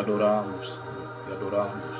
[0.00, 1.96] Te adoramos, Señor, te adoramos.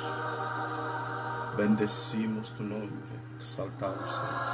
[1.59, 4.53] Bendecimos tu nombre, exaltado seas.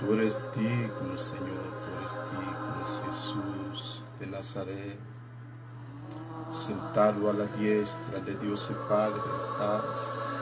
[0.00, 4.98] Tú eres digno, Señor, tú eres digno, Jesús de Nazaret.
[6.50, 10.36] Sentado a la diestra de Dios el Padre, estás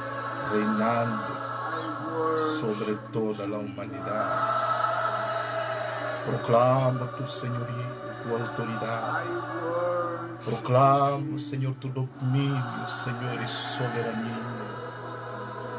[0.51, 1.27] reinando
[2.59, 4.63] sobre toda la humanidad.
[6.27, 7.93] Proclamo tu señorío,
[8.25, 9.82] tu autoridad.
[10.45, 14.39] Proclamo, Señor, tu dominio, Señor, y soberanía.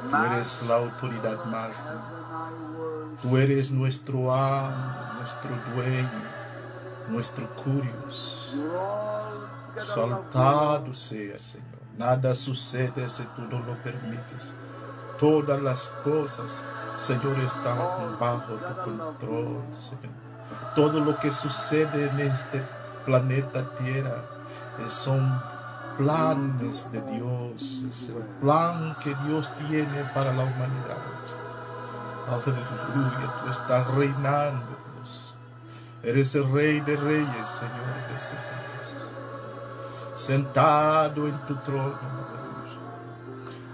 [0.10, 2.50] Tú eres la autoridad máxima.
[3.22, 6.10] Tú eres nuestro amo, nuestro dueño,
[7.10, 8.54] nuestro curios.
[9.76, 11.68] Exaltado sea, Señor.
[11.98, 14.54] Nada sucede si tú no lo permites.
[15.20, 16.64] Todas las cosas,
[16.96, 20.14] Señor, están bajo tu control, Señor.
[20.74, 22.64] Todo lo que sucede en este
[23.06, 24.33] planeta Tierra
[24.88, 25.42] son
[25.98, 27.84] planes de Dios.
[27.92, 30.98] Es el plan que Dios tiene para la humanidad.
[32.28, 34.66] Aleluya, tú estás reinando.
[34.96, 35.36] Dios.
[36.04, 39.08] Eres el rey de reyes, Señor de señores.
[40.16, 42.24] Sentado en tu trono.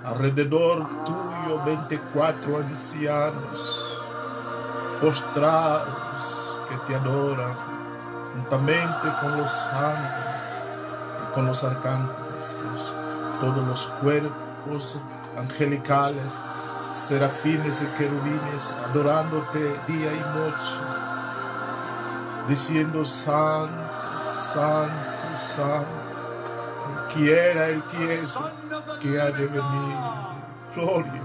[0.06, 3.90] Alrededor tuyo 24 ancianos
[5.02, 7.54] postrados que te adoran
[8.34, 10.29] juntamente con los y
[11.34, 12.58] con los arcángeles,
[13.40, 15.00] todos los cuerpos
[15.38, 16.40] angelicales,
[16.94, 20.76] serafines y querubines, adorándote día y noche,
[22.48, 23.74] diciendo, Santo,
[24.54, 25.88] Santo, Santo,
[26.90, 28.36] el que era, el que es,
[29.00, 29.98] que ha de venir.
[30.76, 31.22] Gloria.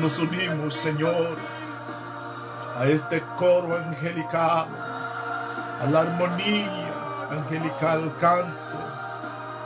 [0.00, 1.38] Nos unimos, Señor,
[2.78, 4.68] a este coro angelical,
[5.80, 6.85] a la armonía
[7.30, 8.78] angelical canto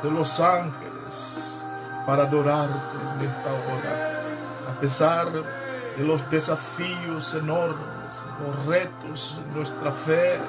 [0.03, 1.63] de los ángeles
[2.07, 4.23] para adorarte en esta hora.
[4.69, 10.41] A pesar de los desafíos enormes, los retos nuestra fe,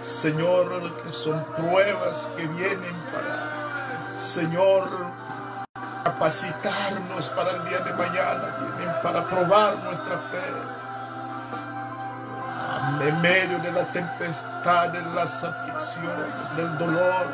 [0.00, 4.88] Señor, que son pruebas que vienen para, Señor,
[6.04, 10.81] capacitarnos para el día de mañana, vienen para probar nuestra fe
[13.02, 17.26] en medio de la tempestad, de las aflicciones, del dolor.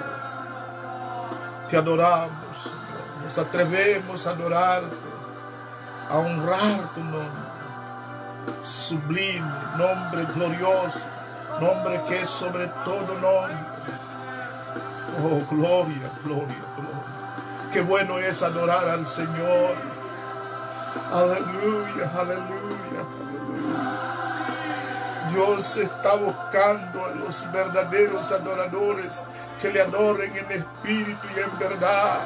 [1.68, 2.72] Te adoramos.
[3.22, 4.96] Nos atrevemos a adorarte,
[6.08, 7.48] a honrar tu nombre.
[8.62, 11.00] Sublime, nombre glorioso,
[11.60, 13.56] nombre que es sobre todo nombre.
[15.22, 17.70] Oh, gloria, gloria, gloria.
[17.72, 19.74] Qué bueno es adorar al Señor.
[21.12, 23.27] Aleluya, aleluya.
[25.38, 29.24] Dios está buscando a los verdaderos adoradores
[29.62, 32.18] que le adoren en espíritu y en verdad.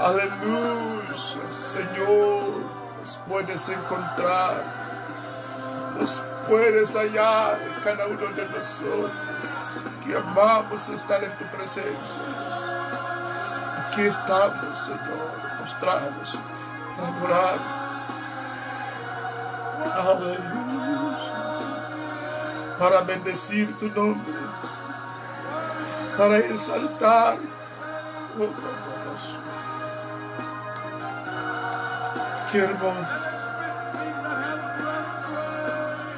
[0.00, 2.64] Aleluya, Señor,
[2.98, 4.64] nos puedes encontrar,
[5.96, 12.20] nos puedes hallar cada uno de nosotros que amamos estar en tu presencia.
[13.78, 16.36] Aquí estamos, Señor, mostrados
[17.20, 17.83] para.
[19.84, 20.64] Aleluya.
[22.78, 24.32] Para bendecir tu nombre.
[26.16, 27.38] Para exaltar.
[28.38, 28.48] Oh.
[32.50, 33.06] Qué hermoso.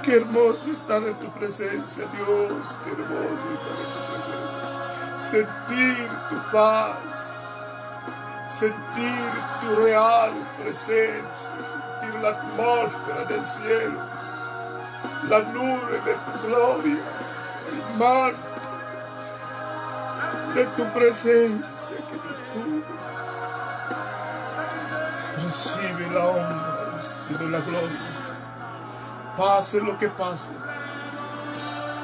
[0.03, 2.76] Qué hermoso estar en tu presencia, Dios.
[2.84, 5.16] Qué hermoso estar en tu presencia.
[5.16, 7.32] Sentir tu paz.
[8.49, 10.32] Sentir tu real
[10.62, 11.85] presencia.
[12.22, 14.00] La atmósfera del cielo.
[15.28, 16.99] La nube de tu gloria.
[17.69, 18.46] El manto
[20.55, 22.85] de tu presencia que te cubre.
[25.44, 28.00] Recibe la honra, recibe la gloria.
[29.37, 30.52] Pase lo que pase.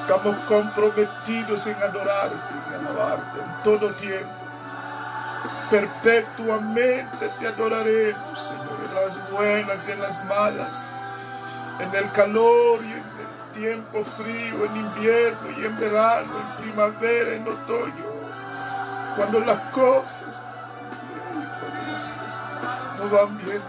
[0.03, 2.37] Estamos comprometidos en adorarte,
[2.75, 4.42] en alabarte en todo tiempo.
[5.71, 10.85] Perpetuamente te adoraremos, Señor, en las buenas y en las malas,
[11.81, 17.35] en el calor y en el tiempo frío, en invierno y en verano, en primavera,
[17.35, 18.13] en otoño.
[19.17, 20.43] Cuando las cosas,
[21.61, 23.63] cuando las cosas no van bien,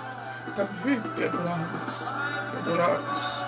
[0.56, 2.12] también te adoramos,
[2.52, 3.44] te adoramos.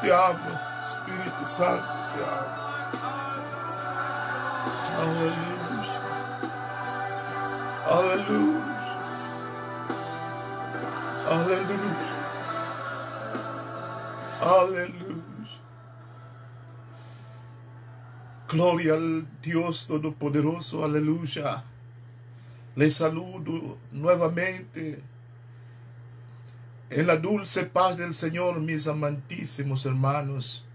[0.00, 0.38] Te amo,
[0.80, 1.82] Espíritu Santo,
[2.14, 2.58] te amo.
[5.00, 5.57] Aleluya.
[7.90, 8.68] Aleluya.
[11.30, 12.18] Aleluya.
[14.42, 15.18] Aleluya.
[18.46, 21.64] Gloria al Dios Todopoderoso, aleluya.
[22.76, 25.02] Les saludo nuevamente
[26.90, 30.66] en la dulce paz del Señor, mis amantísimos hermanos.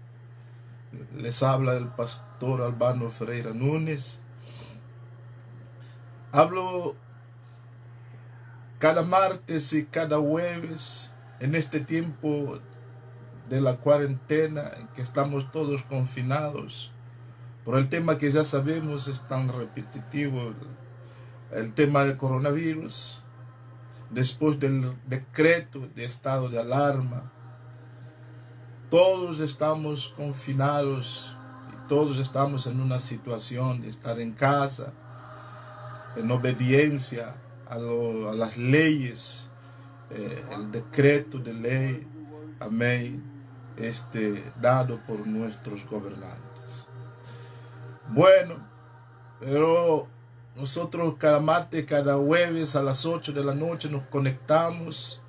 [1.16, 4.20] Les habla el pastor Albano Ferreira Núñez.
[6.32, 6.96] Hablo
[8.84, 11.10] cada martes y cada jueves
[11.40, 12.58] en este tiempo
[13.48, 16.92] de la cuarentena en que estamos todos confinados
[17.64, 20.52] por el tema que ya sabemos es tan repetitivo,
[21.50, 23.22] el, tema del coronavirus,
[24.10, 27.32] después del decreto de estado de alarma,
[28.90, 31.34] todos estamos confinados
[31.72, 34.92] y todos estamos en una situación de estar en casa,
[36.16, 37.36] en obediencia
[37.68, 39.48] a, las leyes,
[40.10, 42.06] eh, el decreto de ley,
[42.60, 43.22] amén,
[43.76, 46.86] este, dado por nuestros gobernantes.
[48.08, 48.56] Bueno,
[49.40, 50.08] pero
[50.56, 55.20] nosotros cada martes, cada jueves a las 8 de la noche nos conectamos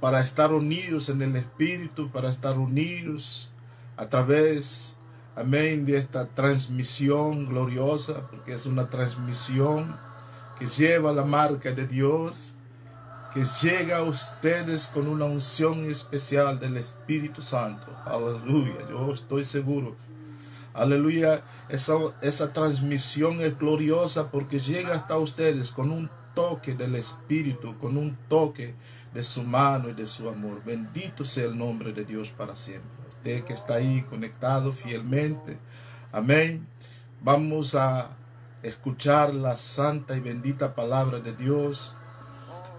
[0.00, 3.50] para estar unidos en el Espíritu, para estar unidos
[3.96, 4.96] a través,
[5.36, 9.98] amén, de esta transmisión gloriosa, porque es una transmisión
[10.58, 12.54] que lleva la marca de Dios,
[13.32, 17.86] que llega a ustedes con una unción especial del Espíritu Santo.
[18.06, 19.96] Aleluya, yo estoy seguro
[20.78, 27.76] Aleluya, esa, esa transmisión es gloriosa porque llega hasta ustedes con un toque del Espíritu,
[27.78, 28.76] con un toque
[29.12, 30.62] de su mano y de su amor.
[30.64, 32.90] Bendito sea el nombre de Dios para siempre.
[33.08, 35.58] Usted que está ahí conectado fielmente.
[36.12, 36.64] Amén.
[37.22, 38.16] Vamos a
[38.62, 41.94] escuchar la santa y bendita palabra de Dios.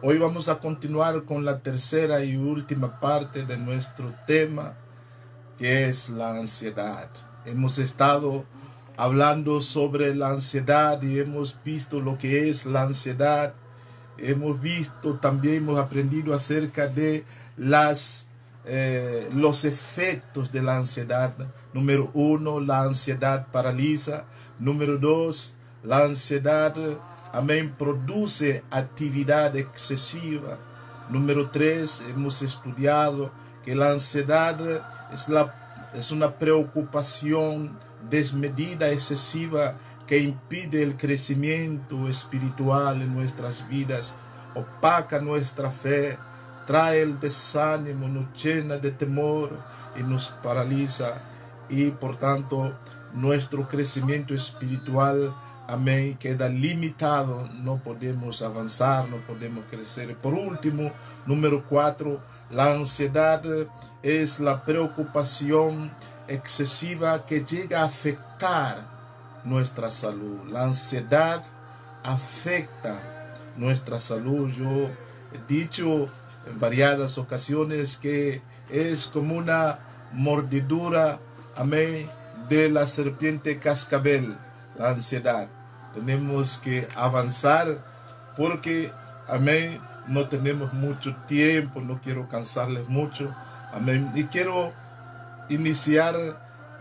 [0.02, 4.76] Hoy vamos a continuar con la tercera y última parte de nuestro tema,
[5.58, 7.10] que es la ansiedad.
[7.46, 8.46] Hemos estado
[8.98, 13.54] hablando sobre la ansiedad y hemos visto lo que es la ansiedad.
[14.18, 17.24] Hemos visto, también hemos aprendido acerca de
[17.56, 18.28] las,
[18.66, 21.34] eh, los efectos de la ansiedad.
[21.74, 24.26] Número uno, la ansiedad paraliza.
[24.60, 26.76] Número dos, la ansiedad,
[27.34, 30.58] amén, produce actividad excesiva.
[31.10, 33.32] Número tres, hemos estudiado
[33.64, 34.60] que la ansiedad
[35.12, 35.60] es la
[35.94, 37.78] es una preocupación
[38.10, 39.76] desmedida, excesiva,
[40.08, 44.16] que impide el crecimiento espiritual en nuestras vidas,
[44.56, 46.18] opaca nuestra fe,
[46.66, 49.60] trae el desánimo, nos llena de temor
[50.00, 51.22] y nos paraliza.
[51.70, 52.76] Y por tanto,
[53.14, 55.36] nuestro crecimiento espiritual,
[55.70, 57.48] amén, queda limitado.
[57.64, 60.16] No podemos avanzar, no podemos crecer.
[60.18, 60.92] Por último,
[61.26, 63.44] número cuatro, la ansiedad
[64.02, 65.92] es la preocupación
[66.28, 68.88] excesiva que llega a afectar
[69.44, 70.50] nuestra salud.
[70.50, 71.44] La ansiedad
[72.04, 72.96] afecta
[73.56, 74.50] nuestra salud.
[74.50, 74.90] Yo
[75.34, 76.10] he dicho
[76.48, 79.80] en variadas ocasiones que es como una
[80.14, 81.20] mordidura,
[81.56, 82.10] amén,
[82.50, 84.36] de la serpiente cascabel,
[84.78, 85.59] la ansiedad.
[85.94, 87.78] Tenemos que avanzar
[88.38, 88.92] porque,
[89.28, 93.34] amén, no tenemos mucho tiempo, no quiero cansarles mucho.
[93.72, 94.12] Amén.
[94.16, 94.74] Y quiero
[95.50, 96.16] iniciar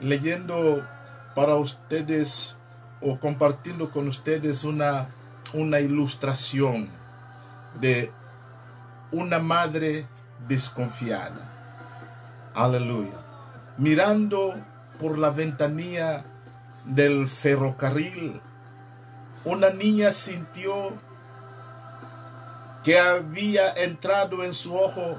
[0.01, 0.87] leyendo
[1.35, 2.59] para ustedes
[3.01, 5.09] o compartiendo con ustedes una,
[5.53, 6.89] una ilustración
[7.81, 8.11] de
[9.13, 10.07] una madre
[10.47, 12.51] desconfiada.
[12.55, 13.15] Aleluya.
[13.77, 14.55] Mirando
[14.99, 16.25] por la ventanilla
[16.85, 18.41] del ferrocarril,
[19.45, 20.93] una niña sintió
[22.85, 25.19] que había entrado en su ojo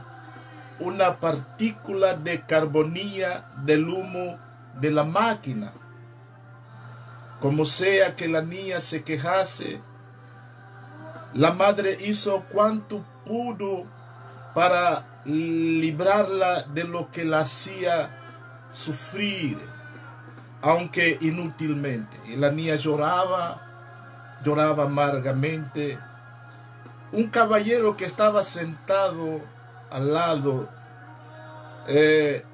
[0.80, 4.40] una partícula de carbonilla del humo
[4.80, 5.74] de la máquina.
[7.40, 9.82] Como sea que la niña se quejase,
[11.34, 13.86] la madre hizo cuanto pudo
[14.54, 19.60] para librarla de lo que la hacía sufrir,
[20.62, 22.18] aunque inútilmente.
[22.28, 23.69] Y la niña lloraba,
[24.44, 26.00] lloraba amargamente,
[27.12, 29.42] un caballero que estaba sentado
[29.90, 30.70] al lado,
[31.88, 32.46] eh,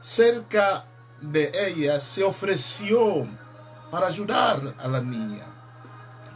[0.00, 0.84] cerca
[1.20, 3.26] de ella, se ofreció
[3.90, 5.44] para ayudar a la niña.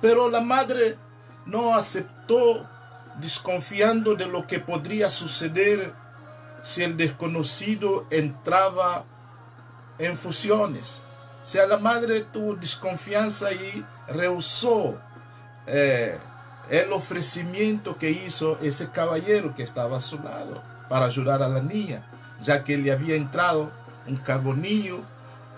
[0.01, 0.97] Pero la madre
[1.47, 2.69] no aceptó,
[3.21, 5.93] desconfiando de lo que podría suceder
[6.63, 9.05] si el desconocido entraba
[9.99, 11.03] en fusiones.
[11.43, 14.99] O sea, la madre tuvo desconfianza y rehusó
[15.67, 16.19] eh,
[16.71, 21.63] el ofrecimiento que hizo ese caballero que estaba a su lado para ayudar a la
[21.63, 22.07] niña,
[22.41, 23.71] ya que le había entrado
[24.07, 25.03] un carbonillo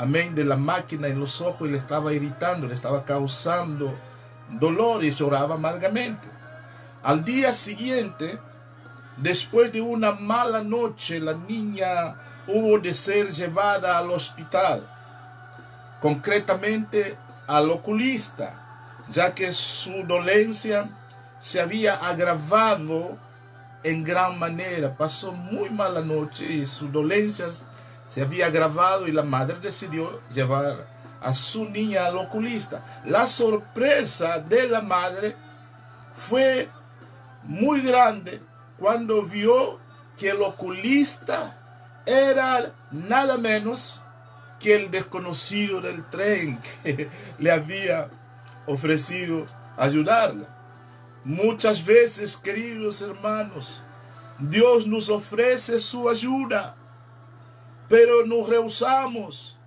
[0.01, 3.99] amén, de la máquina en los ojos y le estaba irritando, le estaba causando
[4.49, 6.27] dolor y lloraba amargamente.
[7.03, 8.39] Al día siguiente,
[9.19, 12.17] después de una mala noche, la niña
[12.47, 14.89] hubo de ser llevada al hospital,
[16.01, 17.19] concretamente
[17.51, 20.89] al oculista, ya que su dolencia
[21.41, 23.19] se había agravado
[23.83, 24.97] en gran manera.
[24.97, 27.47] Pasó muy mala noche y su dolencia
[28.09, 30.87] se había agravado y la madre decidió llevar
[31.21, 33.03] a su niña al oculista.
[33.05, 35.35] La sorpresa de la madre
[36.15, 36.69] fue
[37.43, 38.41] muy grande
[38.79, 39.81] cuando vio
[40.17, 41.57] que el oculista
[42.07, 44.03] era nada menos
[44.61, 48.11] que el desconocido del tren que le había
[48.67, 50.57] ofrecido ayudarla.
[51.25, 53.83] Muchas veces, queridos hermanos,
[54.39, 56.77] Dios nos ofrece su ayuda,
[57.89, 59.59] pero nos rehusamos,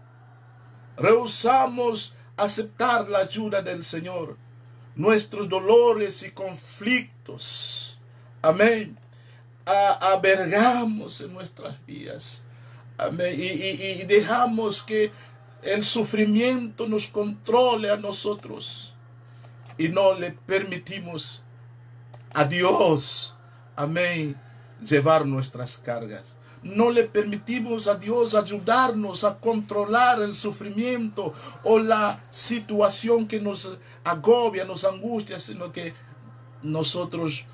[0.98, 4.38] rehusamos aceptar la ayuda del Señor.
[4.96, 8.00] Nuestros dolores y conflictos,
[8.42, 8.98] amén,
[9.66, 12.44] abergamos en nuestras vidas,
[12.98, 15.12] amén, y, y dejamos que
[15.62, 18.94] el sufrimiento nos controle a nosotros
[19.78, 21.44] y no le permitimos
[22.34, 23.36] a Dios,
[23.76, 24.40] amén,
[24.84, 26.36] llevar nuestras cargas.
[26.64, 31.34] No le permitimos a Dios ayudarnos a controlar el sufrimiento
[31.64, 35.94] o la situación que nos agobia, nos angustia, sino que
[36.62, 37.46] nosotros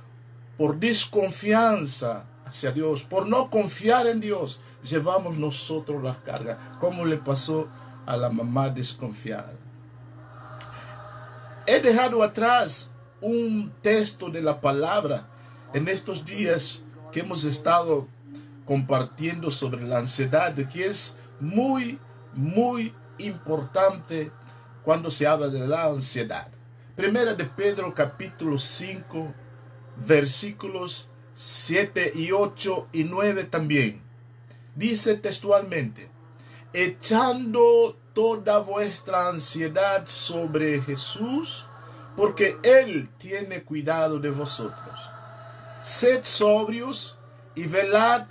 [0.58, 7.18] por desconfianza hacia Dios, por no confiar en Dios, llevamos nosotros las cargas, como le
[7.18, 7.68] pasó
[8.06, 9.54] a la mamá desconfiada.
[11.66, 15.28] He dejado atrás un texto de la palabra
[15.74, 18.08] en estos días que hemos estado
[18.66, 22.00] compartiendo sobre la ansiedad, que es muy,
[22.34, 24.32] muy importante
[24.84, 26.48] cuando se habla de la ansiedad.
[26.96, 29.34] Primera de Pedro capítulo 5,
[30.08, 34.09] versículos 7 y 8 y 9 también.
[34.80, 36.10] Dice textualmente,
[36.72, 41.66] echando toda vuestra ansiedad sobre Jesús,
[42.16, 45.10] porque Él tiene cuidado de vosotros.
[45.82, 47.18] Sed sobrios
[47.56, 48.28] y velad,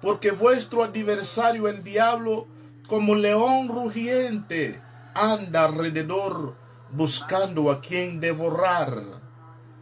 [0.00, 2.46] porque vuestro adversario el diablo,
[2.86, 4.80] como león rugiente,
[5.14, 6.54] anda alrededor
[6.92, 9.20] buscando a quien devorar,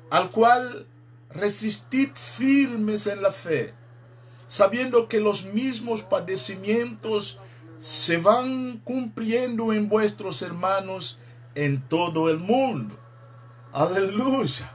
[0.08, 0.86] al cual
[1.28, 3.74] resistid firmes en la fe,
[4.48, 7.40] sabiendo que los mismos padecimientos
[7.78, 11.18] se van cumpliendo en vuestros hermanos
[11.54, 12.96] en todo el mundo.
[13.72, 14.72] Aleluya.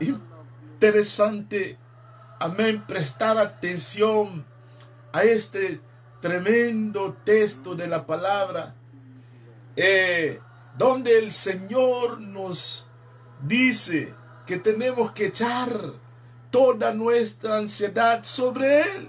[0.00, 1.78] Interesante,
[2.40, 4.44] amén, prestar atención
[5.12, 5.80] a este
[6.20, 8.74] tremendo texto de la palabra,
[9.76, 10.40] eh,
[10.76, 12.88] donde el Señor nos
[13.42, 14.14] dice
[14.46, 15.70] que tenemos que echar
[16.52, 19.08] toda nuestra ansiedad sobre Él.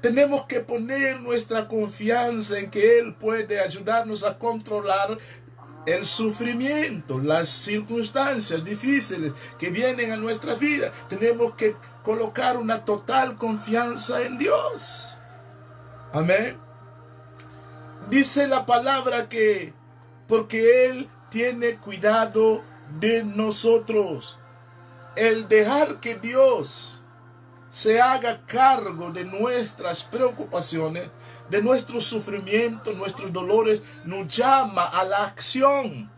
[0.00, 5.16] Tenemos que poner nuestra confianza en que Él puede ayudarnos a controlar
[5.86, 10.90] el sufrimiento, las circunstancias difíciles que vienen a nuestra vida.
[11.08, 15.14] Tenemos que colocar una total confianza en Dios.
[16.12, 16.58] Amén.
[18.08, 19.72] Dice la palabra que
[20.26, 22.62] porque Él tiene cuidado
[22.98, 24.38] de nosotros.
[25.16, 27.00] El dejar que Dios
[27.70, 31.10] se haga cargo de nuestras preocupaciones
[31.50, 36.10] de nuestro sufrimiento, nuestros dolores, nos llama a la acción,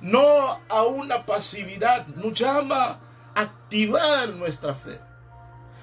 [0.00, 3.00] no a una pasividad, nos llama
[3.34, 5.00] a activar nuestra fe,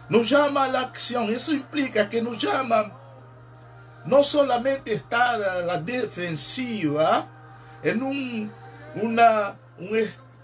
[0.09, 1.29] nos llama a la acción.
[1.29, 2.99] Eso implica que nos llama
[4.05, 7.27] no solamente estar a la defensiva,
[7.81, 8.51] en un,
[8.95, 9.55] una,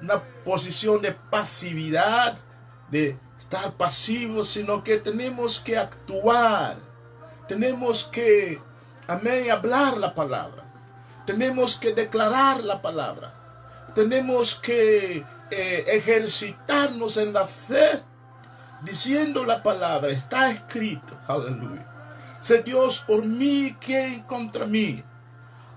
[0.02, 2.38] una posición de pasividad,
[2.90, 6.90] de estar pasivos, sino que tenemos que actuar
[7.50, 8.62] tenemos que,
[9.08, 10.64] amén, hablar la palabra.
[11.26, 13.34] Tenemos que declarar la palabra.
[13.96, 18.04] Tenemos que eh, ejercitarnos en la fe
[18.84, 20.12] diciendo la palabra.
[20.12, 21.20] Está escrito.
[21.28, 21.88] Aleluya.
[22.40, 25.04] Sé Dios por mí, ¿quién contra mí?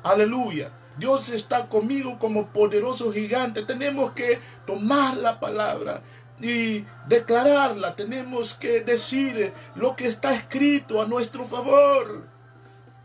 [0.02, 0.70] Aleluya.
[0.98, 3.62] Dios está conmigo como poderoso gigante.
[3.64, 6.02] Tenemos que tomar la palabra
[6.40, 7.96] y declararla.
[7.96, 12.26] Tenemos que decir lo que está escrito a nuestro favor.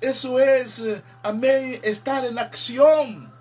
[0.02, 0.84] Eso es,
[1.24, 3.34] amén, estar en acción.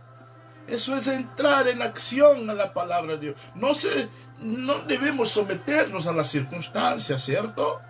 [0.67, 3.37] Eso es entrar en acción a la palabra de Dios.
[3.55, 4.09] No, se,
[4.41, 7.81] no debemos someternos a las circunstancias, ¿cierto?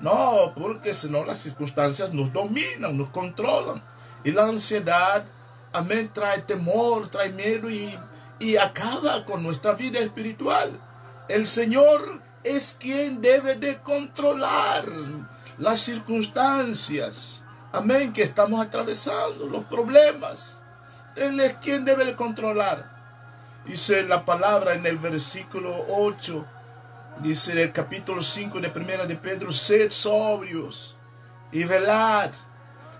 [0.00, 3.82] No, porque si no las circunstancias nos dominan, nos controlan.
[4.24, 5.24] Y la ansiedad,
[5.72, 7.98] amén, trae temor, trae miedo y,
[8.38, 10.78] y acaba con nuestra vida espiritual.
[11.28, 14.84] El Señor es quien debe de controlar
[15.58, 20.58] las circunstancias, amén, que estamos atravesando, los problemas.
[21.14, 22.90] Él es quien debe de controlar.
[23.66, 26.44] Dice la palabra en el versículo 8,
[27.22, 30.96] dice el capítulo 5 de primera de Pedro, sed sobrios
[31.52, 32.30] y velad.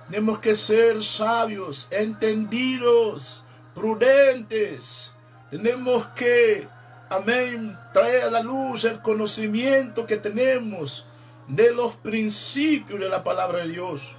[0.09, 3.45] Tenemos que ser sabios, entendidos,
[3.75, 5.15] prudentes.
[5.51, 6.69] Tenemos que,
[7.09, 11.07] amén, traer a la luz el conocimiento que tenemos
[11.49, 14.15] de los principios de la palabra de Dios.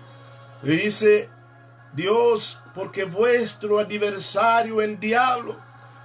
[0.63, 1.30] Y dice
[1.94, 5.58] Dios, porque vuestro adversario, el diablo,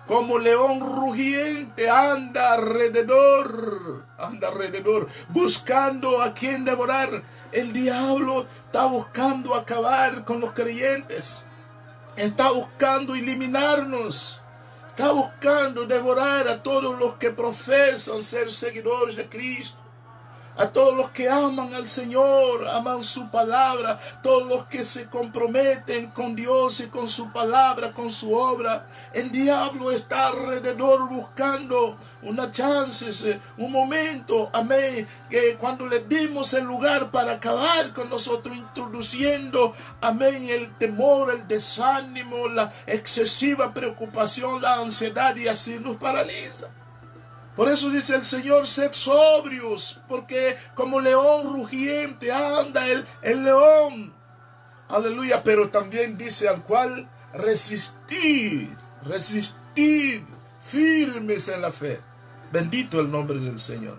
[0.07, 7.23] como león rugiente, anda alrededor, anda alrededor, buscando a quien devorar.
[7.53, 11.43] El diablo está buscando acabar con los creyentes,
[12.17, 14.43] está buscando eliminarnos,
[14.87, 19.88] está buscando devorar a todos los que profesan ser seguidores de Cristo
[20.59, 26.09] a todos los que aman al Señor, aman su palabra, todos los que se comprometen
[26.11, 28.87] con Dios y con su palabra, con su obra.
[29.13, 36.65] El diablo está alrededor buscando una chance, un momento, amén, que cuando le dimos el
[36.65, 44.75] lugar para acabar con nosotros, introduciendo, amén, el temor, el desánimo, la excesiva preocupación, la
[44.75, 46.69] ansiedad y así nos paraliza.
[47.59, 54.15] Por eso dice el Señor, sed sobrios, porque como león rugiente anda el, el león.
[54.89, 58.71] Aleluya, pero también dice al cual resistir,
[59.03, 60.25] resistir
[60.63, 62.01] firmes en la fe.
[62.53, 63.99] Bendito el nombre del Señor.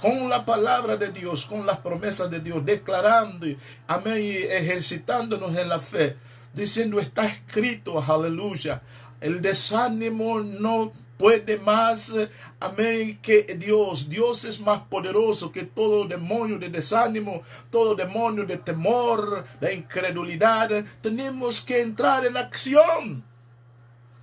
[0.00, 3.44] Con la palabra de Dios, con las promesas de Dios, declarando,
[3.88, 6.16] amén, y ejercitándonos en la fe,
[6.54, 8.82] diciendo, está escrito, aleluya,
[9.20, 12.14] el desánimo no puede más,
[12.58, 14.08] amén, que Dios.
[14.08, 20.70] Dios es más poderoso que todo demonio de desánimo, todo demonio de temor, de incredulidad.
[21.02, 23.22] Tenemos que entrar en acción.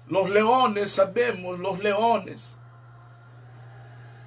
[0.07, 2.55] Los leones, sabemos, los leones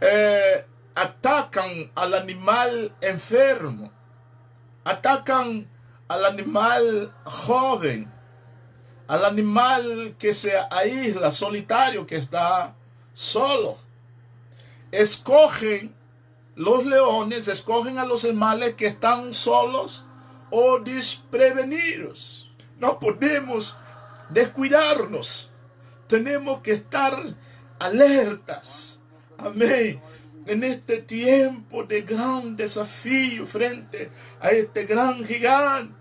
[0.01, 3.91] eh, atacan al animal enfermo,
[4.85, 5.67] atacan
[6.07, 8.20] al animal joven
[9.11, 12.77] al animal que se aísla, solitario, que está
[13.13, 13.77] solo.
[14.93, 15.93] Escogen
[16.55, 20.07] los leones, escogen a los animales que están solos
[20.51, 22.53] o desprevenidos.
[22.79, 23.77] No podemos
[24.29, 25.51] descuidarnos.
[26.07, 27.21] Tenemos que estar
[27.81, 29.01] alertas.
[29.39, 30.01] Amén.
[30.47, 34.09] En este tiempo de gran desafío frente
[34.41, 36.00] a este gran gigante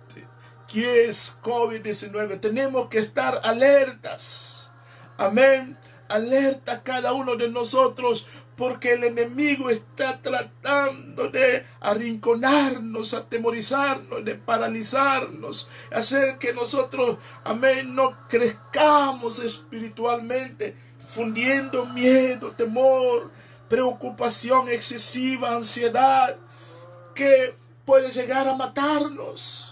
[0.72, 2.40] que es COVID-19.
[2.40, 4.72] Tenemos que estar alertas.
[5.18, 5.78] Amén.
[6.08, 8.26] Alerta cada uno de nosotros
[8.60, 18.28] porque el enemigo está tratando de arrinconarnos, atemorizarnos, de paralizarnos, hacer que nosotros, amén, no
[18.28, 20.76] crezcamos espiritualmente,
[21.08, 23.32] fundiendo miedo, temor,
[23.70, 26.36] preocupación excesiva, ansiedad,
[27.16, 27.56] que
[27.86, 29.69] puede llegar a matarnos.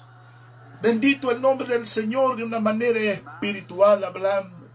[0.82, 4.68] Bendito el nombre del Señor de una manera espiritual hablando.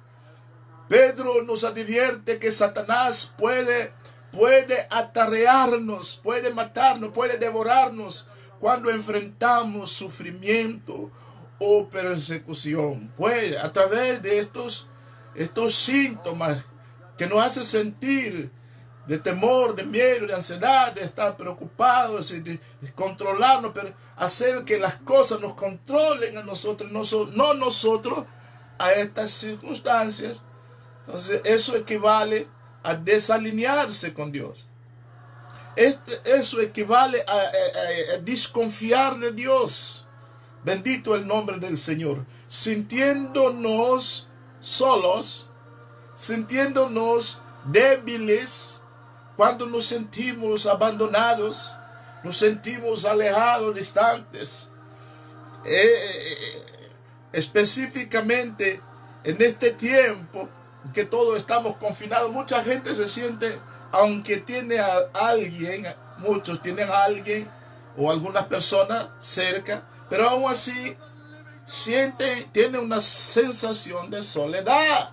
[0.88, 3.92] Pedro nos advierte que Satanás puede,
[4.32, 8.26] puede atarrearnos, puede matarnos, puede devorarnos
[8.58, 11.10] cuando enfrentamos sufrimiento
[11.58, 13.12] o persecución.
[13.16, 14.88] Puede, a través de estos,
[15.34, 16.64] estos síntomas
[17.16, 18.50] que nos hace sentir
[19.06, 22.60] de temor, de miedo, de ansiedad, de estar preocupados, de,
[22.94, 28.26] controlarnos, pero hacer que las cosas nos controlen a nosotros, no, no nosotros
[28.78, 30.42] a estas circunstancias.
[31.06, 32.46] Entonces eso equivale
[32.84, 34.68] a desalinearse con Dios.
[35.74, 40.06] Este, eso equivale a, a desconfiar de Dios.
[40.64, 42.24] Bendito el nombre del Señor.
[42.46, 44.28] Sintiéndonos
[44.60, 45.48] solos,
[46.14, 48.71] sintiéndonos débiles,
[49.42, 51.76] cuando nos sentimos abandonados,
[52.22, 54.70] nos sentimos alejados, distantes.
[55.64, 56.62] Eh,
[57.32, 58.80] específicamente
[59.24, 60.48] en este tiempo
[60.94, 63.58] que todos estamos confinados, mucha gente se siente,
[63.90, 67.50] aunque tiene a alguien, muchos tienen a alguien
[67.96, 70.96] o algunas personas cerca, pero aún así
[71.66, 75.10] sienten, tienen una sensación de soledad.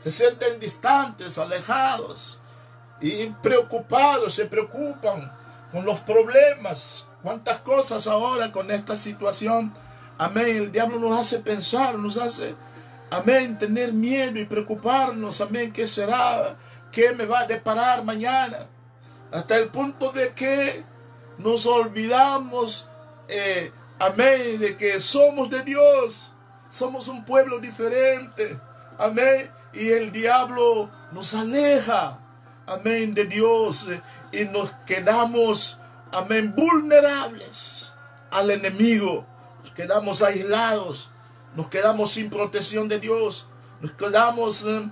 [0.00, 2.40] Se sienten distantes, alejados
[3.00, 5.32] y preocupados, se preocupan
[5.72, 9.72] con los problemas cuántas cosas ahora con esta situación.
[10.18, 10.46] Amén.
[10.48, 12.54] El diablo nos hace pensar, nos hace,
[13.10, 15.40] amén, tener miedo y preocuparnos.
[15.40, 15.72] Amén.
[15.72, 16.56] ¿Qué será?
[16.90, 18.66] ¿Qué me va a deparar mañana?
[19.32, 20.84] Hasta el punto de que
[21.38, 22.88] nos olvidamos,
[23.28, 26.32] eh, amén, de que somos de Dios.
[26.70, 28.58] Somos un pueblo diferente.
[28.98, 29.50] Amén.
[29.72, 32.20] Y el diablo nos aleja.
[32.66, 33.88] Amén de Dios.
[34.32, 35.78] Y nos quedamos,
[36.12, 37.92] amén, vulnerables
[38.30, 39.24] al enemigo.
[39.62, 41.10] Nos quedamos aislados.
[41.54, 43.46] Nos quedamos sin protección de Dios.
[43.80, 44.90] Nos quedamos eh,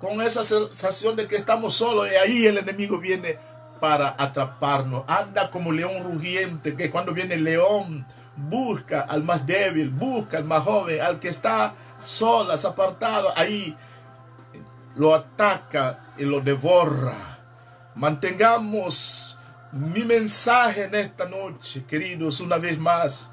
[0.00, 2.08] con esa sensación de que estamos solos.
[2.10, 3.38] Y ahí el enemigo viene
[3.80, 5.04] para atraparnos.
[5.08, 10.44] Anda como león rugiente, que cuando viene el león busca al más débil, busca al
[10.44, 13.76] más joven, al que está solas, apartado, ahí
[14.96, 17.38] lo ataca y lo devora.
[17.94, 19.38] Mantengamos
[19.72, 23.30] mi mensaje en esta noche, queridos, una vez más.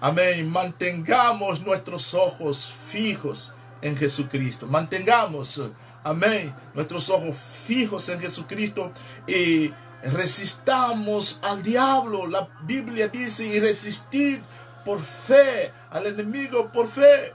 [0.00, 0.48] Amén.
[0.50, 4.66] Mantengamos nuestros ojos fijos en Jesucristo.
[4.66, 5.62] Mantengamos,
[6.02, 7.36] amén, nuestros ojos
[7.66, 8.92] fijos en Jesucristo
[9.26, 12.26] y resistamos al diablo.
[12.26, 14.42] La Biblia dice, y resistir
[14.84, 17.34] por fe al enemigo por fe.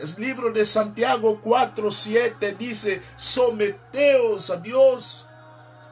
[0.00, 5.28] El libro de Santiago 4, 7 dice, someteos a Dios,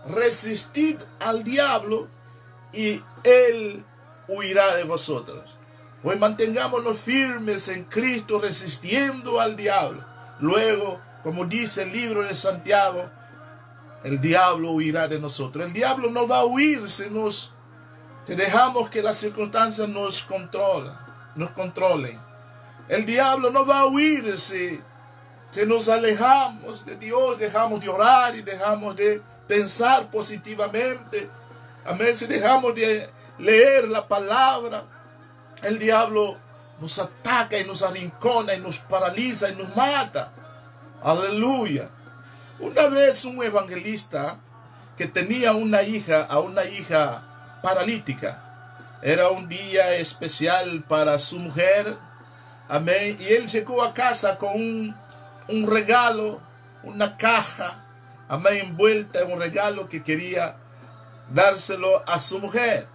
[0.07, 2.09] resistid al diablo
[2.73, 3.85] y él
[4.27, 5.59] huirá de vosotros.
[6.03, 10.07] Pues mantengámonos firmes en Cristo resistiendo al diablo.
[10.41, 13.11] Luego, como dice el libro de Santiago,
[14.05, 15.67] el diablo huirá de nosotros.
[15.67, 17.53] El diablo no va a huir si nos
[18.27, 20.95] dejamos que las circunstancias nos controlen,
[21.35, 22.28] nos controlen.
[22.89, 24.81] El diablo no va a huir si,
[25.67, 31.29] nos alejamos de Dios, dejamos de orar y dejamos de pensar positivamente.
[31.85, 32.17] Amén.
[32.17, 34.85] Si dejamos de leer la palabra,
[35.63, 36.37] el diablo
[36.81, 40.33] nos ataca y nos arrincona y nos paraliza y nos mata.
[41.03, 41.91] Aleluya.
[42.59, 44.39] Una vez un evangelista
[44.97, 48.43] que tenía una hija, a una hija paralítica.
[49.01, 51.97] Era un día especial para su mujer.
[52.69, 53.17] Amén.
[53.19, 54.97] Y él llegó a casa con un,
[55.49, 56.41] un regalo,
[56.83, 57.85] una caja.
[58.29, 58.69] Amén.
[58.69, 60.57] Envuelta en un regalo que quería
[61.33, 62.87] dárselo a su mujer.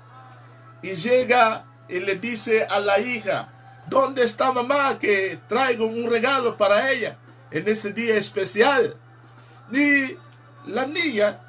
[0.81, 3.49] Y llega y le dice a la hija,
[3.87, 7.17] ¿dónde está mamá que traigo un regalo para ella
[7.51, 8.95] en ese día especial?
[9.71, 10.17] Y
[10.67, 11.39] la niña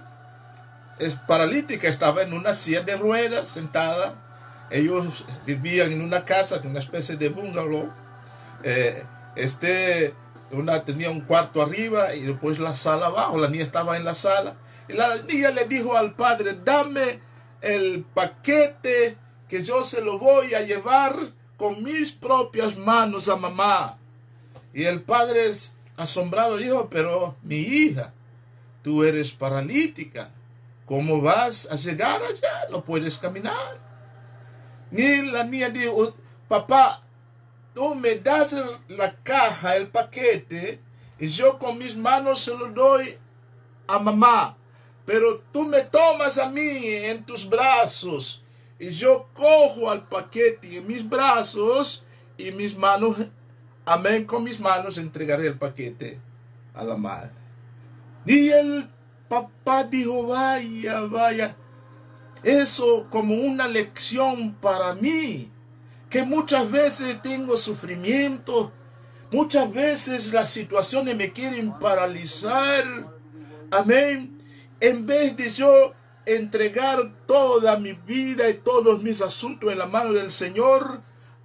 [0.99, 4.15] es paralítica, estaba en una silla de ruedas sentada.
[4.71, 7.93] Ellos vivían en una casa, en una especie de bungalow.
[8.65, 9.05] Eh,
[9.37, 10.15] este,
[10.51, 13.39] una tenía un cuarto arriba y después la sala abajo.
[13.39, 14.57] La niña estaba en la sala.
[14.89, 17.21] Y la niña le dijo al padre, dame
[17.61, 19.17] el paquete
[19.49, 21.17] que yo se lo voy a llevar
[21.57, 23.99] con mis propias manos a mamá.
[24.73, 25.53] Y el padre
[25.97, 28.13] asombrado dijo, pero mi hija,
[28.83, 30.31] tú eres paralítica.
[30.87, 32.69] ¿Cómo vas a llegar allá?
[32.71, 33.79] No puedes caminar.
[34.91, 36.13] Y la niña dijo,
[36.49, 37.04] papá,
[37.75, 38.57] tú me das
[38.89, 40.81] la caja, el paquete,
[41.19, 43.15] y yo con mis manos se lo doy
[43.87, 44.57] a mamá.
[45.05, 48.43] Pero tú me tomas a mí en tus brazos
[48.79, 52.05] y yo cojo al paquete en mis brazos
[52.39, 53.17] y mis manos
[53.87, 56.19] Amén, con mis manos entregaré el paquete
[56.73, 57.31] a la madre.
[58.25, 58.89] Y el
[59.29, 61.55] papá dijo, vaya, vaya,
[62.43, 65.51] eso como una lección para mí,
[66.15, 68.71] que muchas veces tengo sufrimiento,
[69.33, 72.85] muchas veces las situaciones me quieren paralizar.
[73.73, 74.39] Amén.
[74.79, 75.93] En vez de yo
[76.25, 81.03] entregar toda mi vida y todos mis asuntos en la mano del Señor,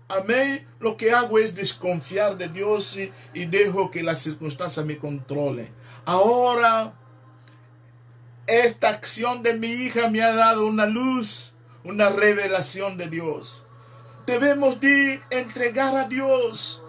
[0.07, 0.67] Amén.
[0.79, 5.69] Lo que hago es desconfiar de Dios y, dejo que las circunstancias me controlen.
[6.05, 6.93] Ahora,
[8.45, 11.53] esta acción de mi hija me ha dado una luz,
[11.83, 13.67] una revelación de Dios.
[14.29, 16.83] Debemos de entregar a Dios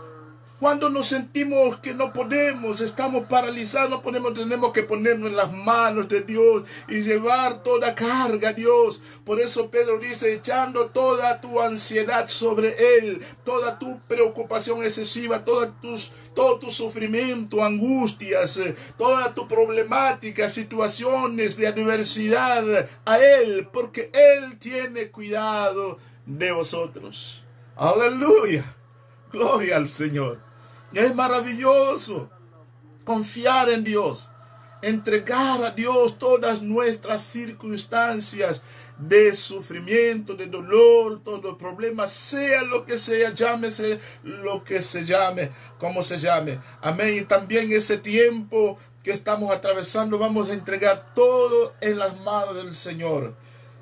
[0.59, 6.07] cuando nos sentimos que no podemos, estamos paralizados, podemos, tenemos que ponernos en las manos
[6.07, 9.01] de Dios y llevar toda carga a Dios.
[9.25, 15.73] Por eso Pedro dice, echando toda tu ansiedad sobre Él, toda tu preocupación excesiva, toda
[15.81, 24.11] tus, todo tu sufrimiento, angustias, eh, toda tu problemática, situaciones de adversidad a Él, porque
[24.13, 25.97] Él tiene cuidado
[26.39, 27.43] de vosotros.
[27.77, 28.65] Aleluya.
[29.33, 30.39] Gloria al Señor.
[30.93, 32.31] Es maravilloso
[33.05, 34.31] confiar en Dios.
[34.83, 38.63] entregar a Dios todas nuestras circunstancias
[38.99, 45.51] de sufrimiento, de dolor, todo problema, sea lo que sea, llámese lo que se llame,
[45.79, 46.59] como se llame.
[46.81, 47.17] Amén.
[47.19, 52.75] Y también ese tiempo que estamos atravesando, vamos a entregar todo en las manos del
[52.75, 53.35] Señor.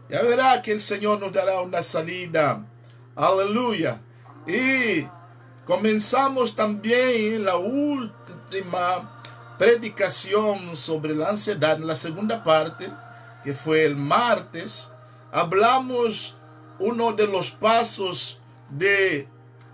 [0.09, 2.64] Ya verá que el Señor nos dará una salida.
[3.14, 4.01] Aleluya.
[4.47, 5.07] Y
[5.66, 9.23] comenzamos también la última
[9.59, 12.90] predicación sobre la ansiedad, en la segunda parte,
[13.44, 14.92] que fue el martes.
[15.31, 16.38] Hablamos
[16.79, 18.40] uno de los pasos
[18.71, 19.29] de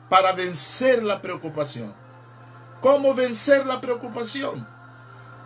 [0.08, 1.94] para vencer la preocupación.
[2.80, 4.66] ¿Cómo vencer la preocupación?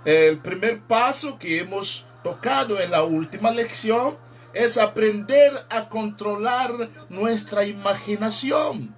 [0.05, 4.17] El primer paso que hemos tocado en la última lección
[4.53, 8.95] es aprender a controlar nuestra imaginación.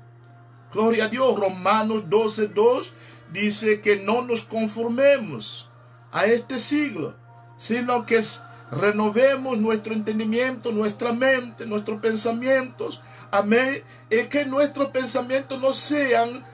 [0.73, 2.91] Gloria a Dios, Romanos 12.2
[3.33, 5.71] dice que no nos conformemos
[6.13, 7.17] a este siglo,
[7.57, 8.23] sino que
[8.71, 13.03] renovemos nuestro entendimiento, nuestra mente, nuestros pensamientos.
[13.31, 13.83] Amén.
[14.11, 16.45] Y que nuestros pensamientos no sean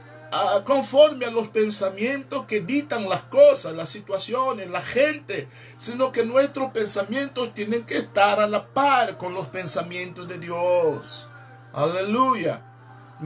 [0.64, 6.72] conforme a los pensamientos que dictan las cosas, las situaciones, la gente, sino que nuestros
[6.72, 11.28] pensamientos tienen que estar a la par con los pensamientos de Dios.
[11.72, 12.62] Aleluya.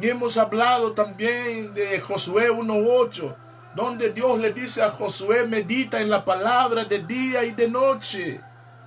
[0.01, 3.37] Y hemos hablado también de Josué 1.8,
[3.75, 8.41] donde Dios le dice a Josué, medita en la palabra de día y de noche.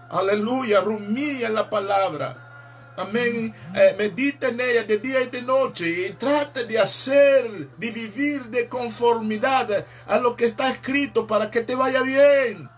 [0.10, 2.42] Aleluya, rumía la palabra.
[2.97, 3.53] Amén.
[3.75, 8.45] Eh, medita en ella de día y de noche y trate de hacer, de vivir
[8.45, 12.69] de conformidad a lo que está escrito para que te vaya bien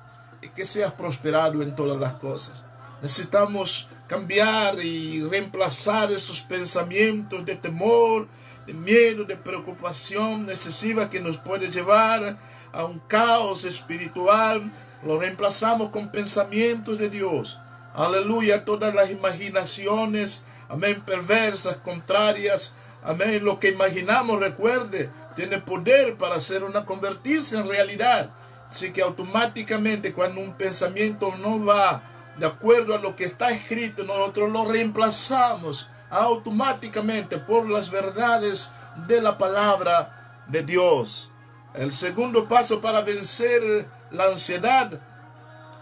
[0.41, 2.63] y que seas prosperado en todas las cosas.
[3.01, 8.30] Necesitamos cambiar y reemplazar esos pensamientos de temor,
[8.65, 12.39] de miedo, de preocupación excesiva que nos puede llevar
[12.71, 14.71] a un caos espiritual.
[15.04, 17.60] Lo reemplazamos con pensamientos de Dios
[17.95, 26.36] Aleluya, todas las imaginaciones, amén, perversas, contrarias, amén, lo que imaginamos, recuerde, tiene poder para
[26.36, 28.31] hacer una convertirse en realidad.
[28.69, 32.03] Así que automáticamente cuando un pensamiento no va
[32.38, 38.71] de acuerdo a lo que está escrito, nosotros lo reemplazamos automáticamente por las verdades
[39.08, 41.31] de la palabra de Dios.
[41.73, 44.99] El segundo paso para vencer la ansiedad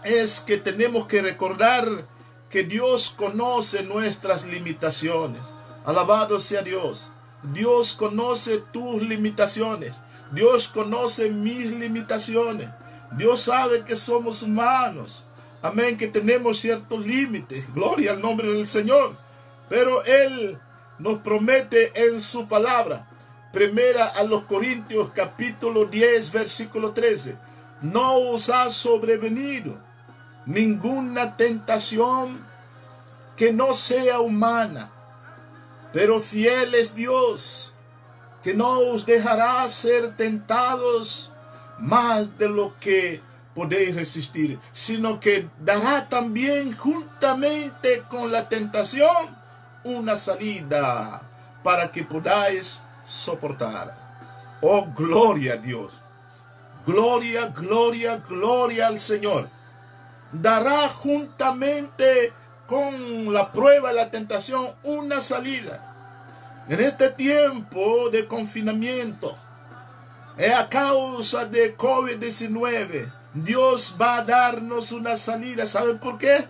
[0.04, 2.06] es que tenemos que recordar
[2.50, 5.40] que Dios conoce nuestras limitaciones.
[5.84, 7.12] Alabado sea Dios.
[7.42, 9.92] Dios conoce tus limitaciones.
[10.30, 12.68] Dios conoce mis limitaciones.
[13.16, 15.26] Dios sabe que somos humanos.
[15.62, 17.72] Amén, que tenemos ciertos límites.
[17.74, 19.16] Gloria al nombre del Señor.
[19.68, 20.58] Pero Él
[20.98, 23.10] nos promete en su palabra.
[23.52, 27.36] Primera a los Corintios capítulo 10 versículo 13.
[27.82, 29.78] No os ha sobrevenido
[30.46, 32.44] ninguna tentación
[33.36, 34.90] que no sea humana,
[35.92, 37.72] pero fiel es Dios,
[38.42, 41.32] que no os dejará ser tentados
[41.78, 43.22] más de lo que
[43.54, 49.44] podéis resistir, sino que dará también juntamente con la tentación
[49.84, 51.22] una salida
[51.62, 54.58] para que podáis soportar.
[54.60, 55.98] Oh, gloria a Dios.
[56.86, 59.48] Gloria, gloria, gloria al Señor
[60.40, 62.32] dará juntamente
[62.66, 65.90] con la prueba y la tentación una salida.
[66.68, 69.36] En este tiempo de confinamiento,
[70.58, 75.66] a causa de COVID-19, Dios va a darnos una salida.
[75.66, 76.48] ¿Saben por qué?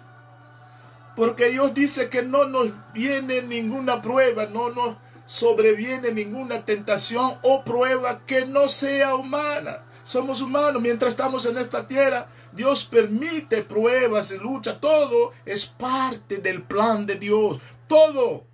[1.16, 7.64] Porque Dios dice que no nos viene ninguna prueba, no nos sobreviene ninguna tentación o
[7.64, 9.82] prueba que no sea humana.
[10.04, 10.80] Somos humanos.
[10.80, 14.78] Mientras estamos en esta tierra, Dios permite pruebas y lucha.
[14.78, 17.58] Todo es parte del plan de Dios.
[17.88, 18.44] Todo.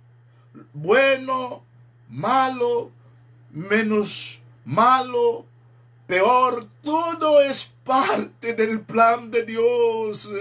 [0.73, 1.63] Bueno,
[2.09, 2.91] malo,
[3.51, 5.45] menos malo,
[6.07, 6.67] peor.
[6.83, 10.31] Todo es parte del plan de Dios.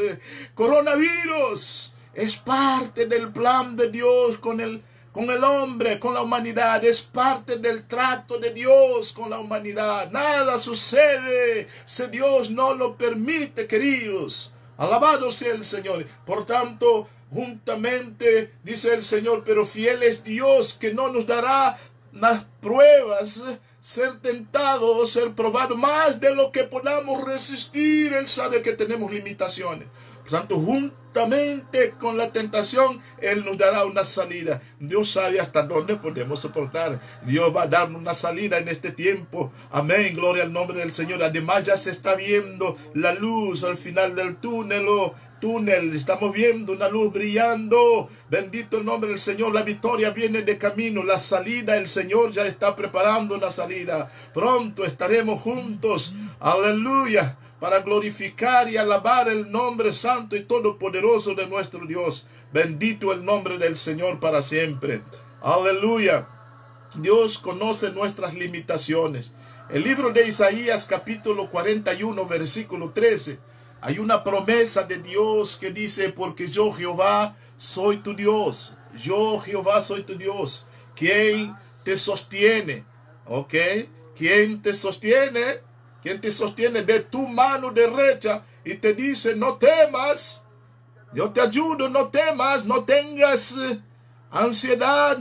[0.55, 6.85] Coronavirus es parte del plan de Dios con el con el hombre, con la humanidad.
[6.85, 10.11] Es parte del trato de Dios con la humanidad.
[10.11, 14.53] Nada sucede si Dios no lo permite, queridos.
[14.77, 16.07] Alabado sea el Señor.
[16.25, 21.79] Por tanto, juntamente, dice el Señor, pero fiel es Dios que no nos dará
[22.13, 23.43] las pruebas,
[23.81, 28.13] ser tentado o ser probado más de lo que podamos resistir.
[28.13, 29.89] Él sabe que tenemos limitaciones.
[30.23, 34.61] Por tanto, juntamente juntamente con la tentación, Él nos dará una salida.
[34.79, 37.01] Dios sabe hasta dónde podemos soportar.
[37.27, 39.51] Dios va a darnos una salida en este tiempo.
[39.73, 40.15] Amén.
[40.15, 41.23] Gloria al nombre del Señor.
[41.23, 44.87] Además ya se está viendo la luz al final del túnel.
[44.89, 45.95] Oh, túnel.
[45.95, 48.09] Estamos viendo una luz brillando.
[48.31, 49.53] Bendito el nombre del Señor.
[49.53, 51.03] La victoria viene de camino.
[51.03, 54.09] La salida, el Señor ya está preparando una salida.
[54.33, 56.15] Pronto estaremos juntos.
[56.39, 62.27] Aleluya para glorificar y alabar el nombre santo y todopoderoso de nuestro Dios.
[62.53, 65.03] Bendito el nombre del Señor para siempre.
[65.43, 66.27] Aleluya.
[66.95, 69.31] Dios conoce nuestras limitaciones.
[69.69, 73.39] El libro de Isaías capítulo 41 versículo 13.
[73.83, 78.75] Hay una promesa de Dios que dice, porque yo Jehová soy tu Dios.
[79.03, 80.67] Yo Jehová soy tu Dios.
[80.97, 82.85] ¿Quién te sostiene?
[83.27, 83.55] ¿Ok?
[84.17, 85.70] ¿Quién te sostiene?
[86.03, 90.43] Quien te sostiene de tu mano derecha y te dice, no temas,
[91.13, 93.81] yo te ayudo, no temas, no tengas eh,
[94.31, 95.19] ansiedad,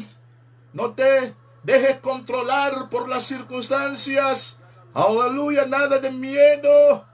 [0.73, 4.59] no te dejes controlar por las circunstancias.
[4.93, 7.05] Aleluya, nada de miedo.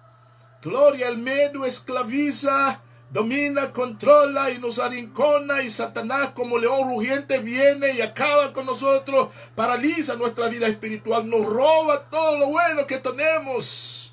[0.61, 7.93] Gloria, el miedo esclaviza domina, controla y nos arrincona y Satanás como león rugiente viene
[7.93, 14.05] y acaba con nosotros, paraliza nuestra vida espiritual, nos roba todo lo bueno que tenemos.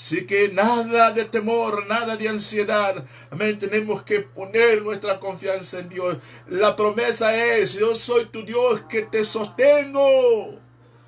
[0.00, 3.04] Así que nada de temor, nada de ansiedad.
[3.30, 3.58] Amén.
[3.58, 6.16] Tenemos que poner nuestra confianza en Dios.
[6.48, 10.58] La promesa es, yo soy tu Dios que te sostengo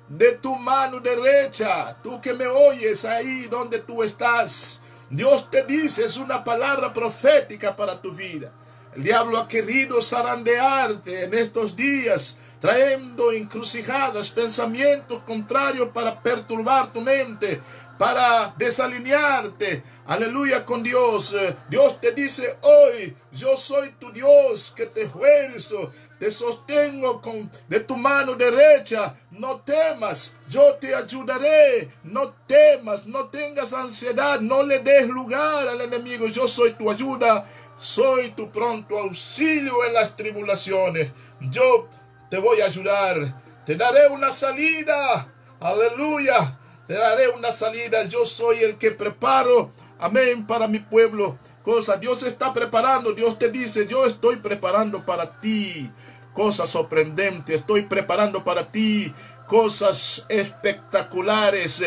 [0.07, 1.97] de tu mano derecha.
[2.03, 4.79] Tú que me oyes ahí donde tú estás.
[5.09, 8.51] Dios te dice, es una palabra profética para tu vida.
[8.95, 17.01] El diablo ha querido zarandearte en estos días, trayendo encrucijadas, pensamientos contrarios para perturbar tu
[17.01, 17.59] mente,
[17.97, 19.83] para desalinearte.
[20.05, 21.35] Aleluya con Dios.
[21.69, 25.91] Dios te dice hoy, yo soy tu Dios que te esfuerzo,
[26.23, 29.13] te sostengo con, de tu mano derecha.
[29.31, 31.89] No temas, yo te ayudaré.
[32.01, 36.27] No temas, no tengas ansiedad, no le des lugar al enemigo.
[36.27, 37.45] Yo soy tu ayuda,
[37.77, 41.11] soy tu pronto auxilio en las tribulaciones.
[41.41, 41.89] Yo
[42.31, 43.17] te voy a ayudar,
[43.65, 45.27] te daré una salida.
[45.59, 46.57] Aleluya,
[46.87, 48.05] te daré una salida.
[48.05, 51.37] Yo soy el que preparo, amén, para mi pueblo.
[51.65, 55.91] Cosa, Dios está preparando, Dios te dice, yo estoy preparando para ti
[56.33, 57.61] cosas sorprendentes.
[57.61, 59.13] Estoy preparando para ti
[59.47, 61.81] cosas espectaculares.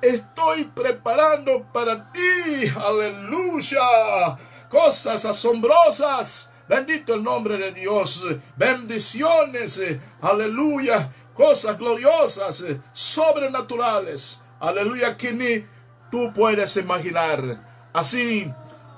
[0.00, 6.52] Estoy preparando para ti, aleluya, cosas asombrosas.
[6.68, 8.24] Bendito el nombre de Dios.
[8.56, 9.80] Bendiciones,
[10.20, 14.40] aleluya, cosas gloriosas, sobrenaturales.
[14.60, 15.66] Aleluya, que ni
[16.10, 17.88] tú puedes imaginar.
[17.92, 18.52] Así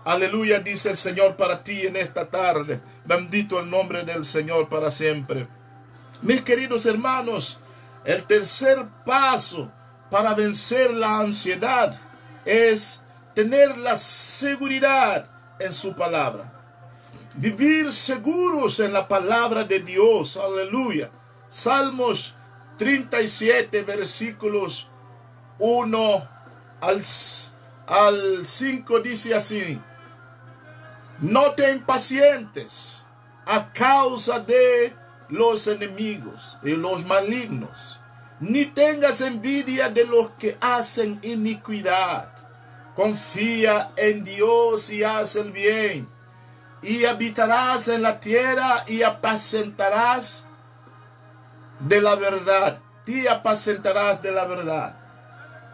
[0.04, 2.80] Aleluya, dice el Señor para ti en esta tarde.
[3.04, 5.46] Bendito el nombre del Señor para siempre.
[6.22, 7.60] Mis queridos hermanos,
[8.04, 9.70] el tercer paso
[10.10, 11.94] para vencer la ansiedad
[12.44, 13.02] es
[13.34, 16.52] tener la seguridad en su palabra.
[17.34, 20.36] Vivir seguros en la palabra de Dios.
[20.36, 21.10] Aleluya.
[21.48, 22.34] Salmos
[22.78, 24.88] 37, versículos
[25.58, 26.28] 1
[26.80, 27.02] al,
[27.86, 29.80] al 5 dice así.
[31.20, 33.04] No te impacientes
[33.44, 34.96] a causa de
[35.28, 38.00] los enemigos y los malignos,
[38.40, 42.32] ni tengas envidia de los que hacen iniquidad.
[42.96, 46.08] Confía en Dios y haz el bien,
[46.82, 50.46] y habitarás en la tierra y apacentarás
[51.80, 52.80] de la verdad.
[53.06, 54.96] Y apacentarás de la verdad.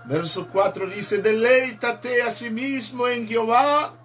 [0.06, 3.95] Verso 4 dice, deleítate a sí mismo en Jehová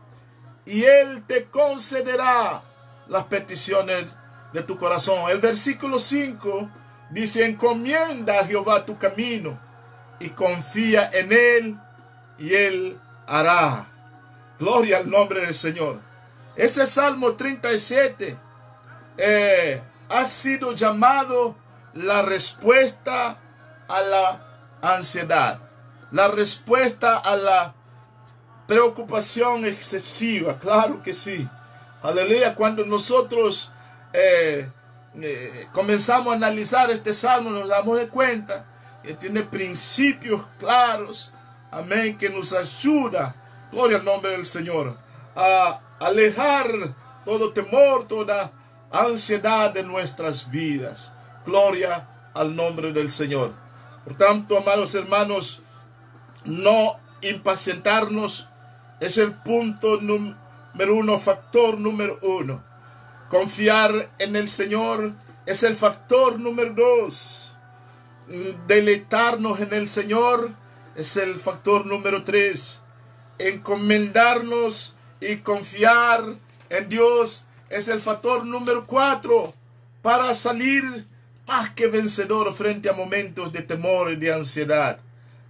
[0.71, 2.62] y Él te concederá
[3.10, 4.15] las peticiones
[4.53, 5.29] de tu corazón.
[5.29, 6.69] El versículo 5
[7.10, 9.60] dice, encomienda a Jehová tu camino
[10.21, 11.77] y confía en Él
[12.38, 13.86] y Él hará.
[14.60, 15.99] Gloria al nombre del Señor.
[16.55, 18.38] Ese Salmo 37
[19.17, 21.57] eh, ha sido llamado
[21.95, 23.38] la respuesta
[23.89, 25.59] a la ansiedad,
[26.11, 27.76] la respuesta a la
[28.72, 31.45] preocupación excesiva, claro que sí.
[32.01, 33.69] Aleluya, cuando nosotros
[34.13, 34.72] eh,
[35.22, 38.65] eh, comenzamos a analizar este salmo, nos damos de cuenta
[39.03, 41.34] que tiene principios claros,
[41.69, 43.36] amén, que nos ayuda,
[43.74, 44.95] gloria al nombre del Señor,
[45.36, 46.95] a alejar
[47.26, 48.53] todo temor, toda
[48.89, 51.13] ansiedad de nuestras vidas.
[51.45, 53.51] Gloria al nombre del Señor.
[54.05, 55.61] Por tanto, amados hermanos,
[56.45, 58.47] no impacientarnos
[59.02, 62.64] es el punto número uno, factor número uno.
[63.30, 65.14] Confiar en el Señor
[65.45, 67.58] es el factor número dos.
[68.68, 70.52] Deleitarnos en el Señor
[70.95, 72.84] es el factor número tres.
[73.39, 76.38] Encomendarnos y confiar
[76.70, 79.54] en Dios es el factor número cuatro
[80.04, 81.08] para salir
[81.47, 84.99] más que vencedor frente a momentos de temor y de ansiedad.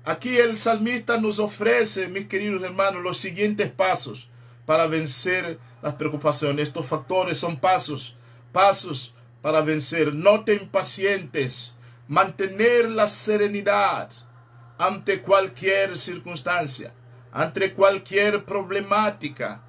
[0.04, 4.30] Aquí el salmista nos ofrece, mis queridos hermanos, los siguientes pasos
[4.66, 6.68] para vencer las preocupaciones.
[6.68, 8.16] Estos factores son pasos,
[8.52, 10.14] pasos para vencer.
[10.14, 11.76] No te impacientes,
[12.08, 14.10] mantener la serenidad
[14.80, 16.94] ante cualquier circunstancia,
[17.32, 19.62] ante cualquier problemática,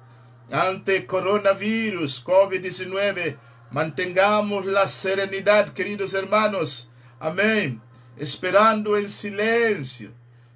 [0.51, 3.37] ante coronavirus, COVID-19.
[3.69, 6.89] Mantengamos la serenidad, queridos hermanos.
[7.19, 7.81] Amén.
[8.17, 10.11] Esperando en silencio,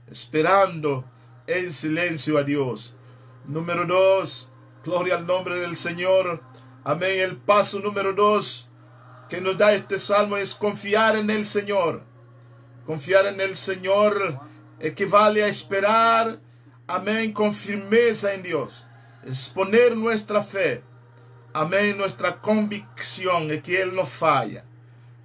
[0.10, 1.06] esperando
[1.48, 2.96] en silencio a Dios.
[3.46, 4.52] Número dos,
[4.84, 6.42] gloria al nombre del Señor.
[6.84, 7.20] Amén.
[7.20, 8.70] El paso número dos
[9.30, 12.04] que nos da este salmo es confiar en el Señor.
[12.86, 14.40] Confiar en el Señor
[14.80, 16.40] equivale a esperar,
[16.88, 18.88] amén, con firmeza en Dios.
[19.24, 20.84] Es poner nuestra fe,
[21.54, 24.64] amén, nuestra convicción de que Él no falla.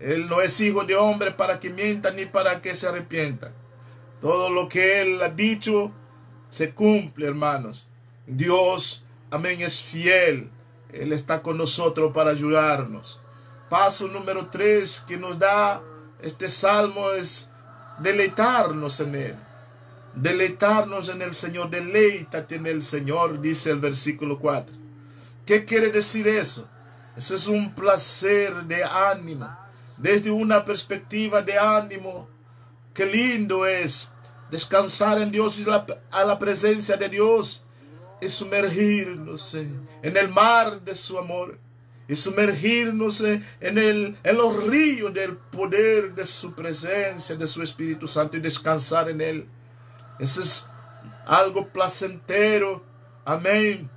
[0.01, 3.53] Él no es hijo de hombre para que mienta ni para que se arrepienta.
[4.23, 5.93] Todo lo que Él ha dicho
[6.49, 7.87] se cumple, hermanos.
[8.25, 10.49] Dios, amén, es fiel.
[10.93, 13.21] Él está con nosotros para ayudarnos.
[13.69, 15.83] Paso número tres que nos da
[16.23, 17.51] este salmo es
[17.99, 19.37] deleitarnos en Él.
[20.15, 21.69] Deleitarnos en el Señor.
[21.71, 24.73] Deleítate en el Señor, dice el versículo 4.
[25.45, 26.69] ¿Qué quiere decir eso?
[27.17, 29.49] Eso es un placer de ánimo.
[29.97, 32.29] Desde una perspectiva de ánimo.
[32.95, 34.12] Qué lindo es
[34.53, 37.65] descansar en Dios y a la presencia de Dios
[38.21, 41.59] y sumergirnos en el mar de su amor
[42.07, 48.07] y sumergirnos en, el, en los ríos del poder de su presencia, de su Espíritu
[48.07, 49.49] Santo y descansar en Él.
[50.19, 50.67] Eso es
[51.27, 52.85] algo placentero.
[53.25, 53.89] Amén.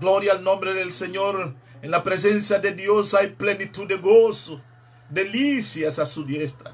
[0.00, 1.54] Gloria al nombre del Señor.
[1.82, 4.60] En la presencia de Dios hay plenitud de gozo,
[5.08, 6.72] delicias a su diestra.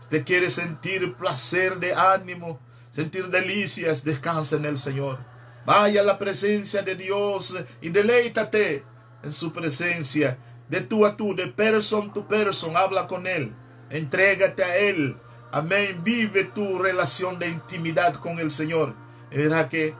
[0.00, 2.60] Usted quiere sentir placer de ánimo,
[2.90, 5.18] sentir delicias, descansa en el Señor.
[5.64, 8.84] Vaya a la presencia de Dios y deleítate
[9.22, 13.52] en su presencia, de tú a tú, de person to person, habla con Él,
[13.90, 15.16] entrégate a Él,
[15.52, 18.94] amén, vive tu relación de intimidad con el Señor.
[19.30, 19.94] Verá que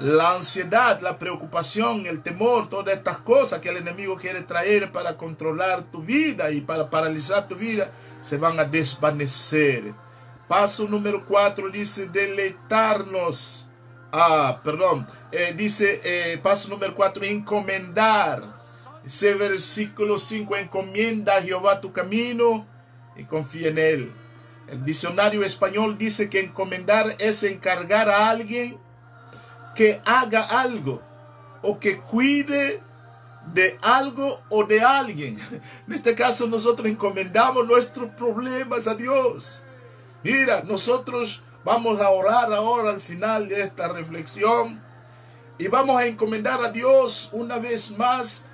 [0.00, 5.16] la ansiedad, la preocupación, el temor, todas estas cosas que el enemigo quiere traer para
[5.16, 7.92] controlar tu vida y para paralizar tu vida,
[8.22, 9.92] se van a desvanecer.
[10.50, 13.68] Paso número cuatro dice deleitarnos
[14.12, 15.06] Ah, perdón.
[15.30, 18.42] Eh, dice, eh, paso número 4, encomendar.
[19.04, 22.66] Ese versículo 5, encomienda a Jehová tu camino
[23.16, 24.12] y confía en él.
[24.66, 28.78] El diccionario español dice que encomendar es encargar a alguien
[29.76, 31.00] que haga algo
[31.62, 32.82] o que cuide
[33.52, 35.38] de algo o de alguien.
[35.86, 39.62] En este caso nosotros encomendamos nuestros problemas a Dios.
[40.22, 44.80] Mira, nosotros Vamos a orar ahora al final de esta reflexión
[45.58, 48.46] y vamos a encomendar a Dios una vez más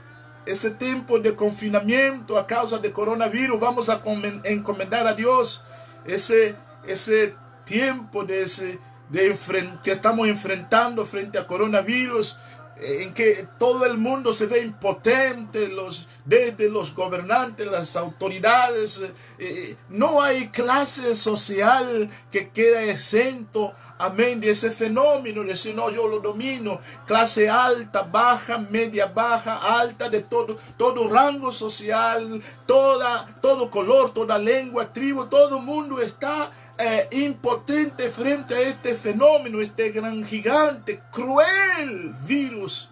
[0.44, 3.60] ese tiempo de confinamiento a causa de coronavirus.
[3.60, 4.02] Vamos a
[4.44, 5.62] encomendar a Dios
[6.04, 9.36] ese, ese tiempo de ese, de
[9.84, 12.36] que estamos enfrentando frente a coronavirus
[12.78, 18.98] en que todo el mundo se ve impotente, los, desde los gobernantes, las autoridades.
[18.98, 25.74] Eh, eh, no hay clase social que quede exento, amén, de ese fenómeno, de decir,
[25.74, 26.80] no, yo lo domino.
[27.06, 34.38] Clase alta, baja, media, baja, alta, de todo, todo rango social, toda, todo color, toda
[34.38, 42.14] lengua, tribu, todo mundo está eh, impotente frente a este fenómeno, este gran gigante, cruel
[42.26, 42.90] virus,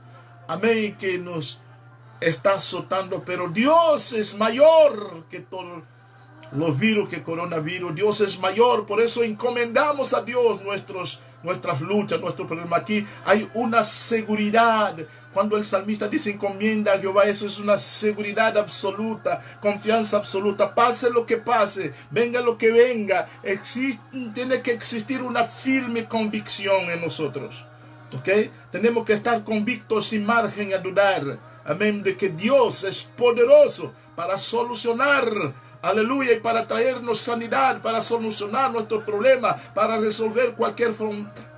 [0.48, 1.60] amén, que nos
[2.20, 5.82] está azotando, pero Dios es mayor que todos
[6.52, 7.94] los virus que coronavirus.
[7.94, 12.78] Dios es mayor, por eso encomendamos a Dios nuestros nuestras luchas, nuestro problema.
[12.78, 14.96] Aquí hay una seguridad.
[15.32, 20.74] Cuando el salmista dice encomienda a Jehová, eso es una seguridad absoluta, confianza absoluta.
[20.74, 23.28] Pase lo que pase, venga lo que venga,
[24.32, 27.66] tiene que existir una firme convicción en nosotros.
[28.16, 28.28] ¿Ok?
[28.70, 31.40] Tenemos que estar convictos sin margen a dudar.
[31.64, 32.02] Amén.
[32.02, 35.52] De que Dios es poderoso para solucionar
[35.84, 36.32] Aleluya.
[36.32, 40.94] Y para traernos sanidad, para solucionar nuestro problema, para resolver cualquier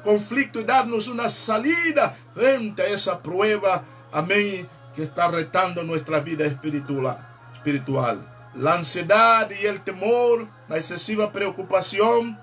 [0.02, 3.84] conflicto y darnos una salida frente a esa prueba.
[4.12, 7.18] amén, que está retando nuestra vida espiritual.
[7.52, 8.26] espiritual.
[8.56, 12.38] La ansiedad y el temor, la excesiva preocupación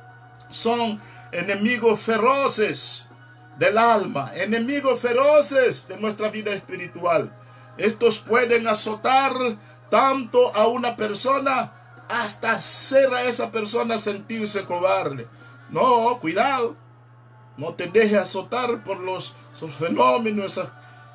[0.52, 3.08] son enemigos feroces
[3.58, 7.36] del alma, enemigos feroces de nuestra vida espiritual.
[7.78, 9.34] Estos pueden azotar
[9.90, 11.73] tanto a una persona
[12.10, 15.28] hasta hacer a esa persona sentirse cobarde.
[15.70, 16.76] No, cuidado.
[17.58, 19.36] No te dejes azotar por los,
[19.78, 20.70] fenómenos, esas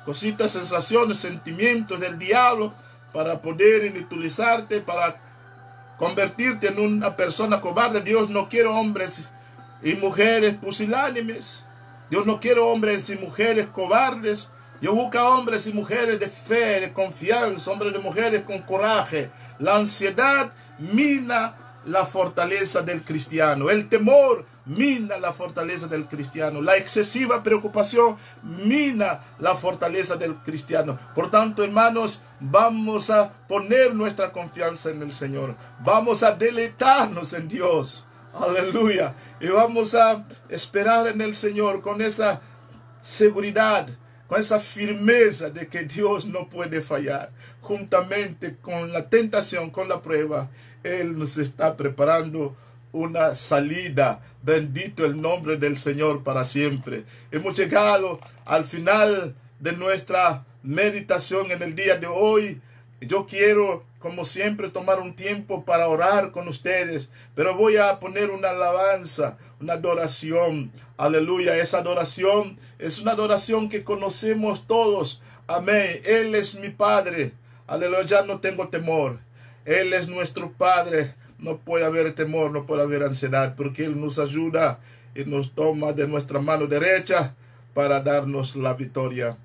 [0.05, 2.73] cositas, sensaciones, sentimientos del diablo
[3.13, 5.21] para poder inutilizarte, para
[5.97, 8.01] convertirte en una persona cobarde.
[8.01, 9.31] Dios no quiere hombres
[9.83, 11.65] y mujeres pusilánimes.
[12.09, 14.51] Dios no quiere hombres y mujeres cobardes.
[14.81, 19.29] Dios busca hombres y mujeres de fe, de confianza, hombres y mujeres con coraje.
[19.59, 21.55] La ansiedad mina
[21.85, 23.69] la fortaleza del cristiano.
[23.69, 26.61] El temor mina la fortaleza del cristiano.
[26.61, 30.97] La excesiva preocupación mina la fortaleza del cristiano.
[31.15, 35.55] Por tanto, hermanos, vamos a poner nuestra confianza en el Señor.
[35.83, 38.07] Vamos a deleitarnos en Dios.
[38.33, 39.15] Aleluya.
[39.39, 42.41] Y vamos a esperar en el Señor con esa
[43.01, 43.87] seguridad,
[44.29, 47.31] con esa firmeza de que Dios no puede fallar.
[47.61, 50.51] Juntamente con la tentación, con la prueba,
[50.83, 52.55] Él nos está preparando
[52.91, 54.21] una salida.
[54.43, 57.05] Bendito el nombre del Señor para siempre.
[57.31, 62.61] Hemos llegado al final de nuestra meditación en el día de hoy.
[63.01, 68.31] Yo quiero como siempre, tomar un tiempo para orar con ustedes, pero voy a poner
[68.31, 70.71] una alabanza, una adoración.
[70.97, 75.21] Aleluya, esa adoración es una adoración que conocemos todos.
[75.47, 76.01] Amén.
[76.05, 77.33] Él es mi Padre.
[77.67, 79.19] Aleluya, ya no tengo temor.
[79.65, 81.13] Él es nuestro Padre.
[81.37, 84.79] No puede haber temor, no puede haber ansiedad, porque Él nos ayuda
[85.15, 87.35] y nos toma de nuestra mano derecha
[87.73, 89.37] para darnos la victoria.